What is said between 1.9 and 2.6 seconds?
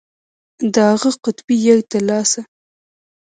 د لاسه.